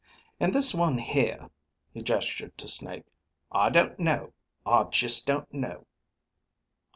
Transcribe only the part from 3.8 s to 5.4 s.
know. I just